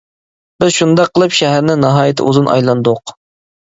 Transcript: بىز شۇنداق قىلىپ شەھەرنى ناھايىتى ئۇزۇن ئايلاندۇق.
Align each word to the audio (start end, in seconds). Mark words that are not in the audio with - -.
بىز 0.61 0.71
شۇنداق 0.77 1.11
قىلىپ 1.17 1.35
شەھەرنى 1.41 1.75
ناھايىتى 1.85 2.29
ئۇزۇن 2.31 2.51
ئايلاندۇق. 2.55 3.15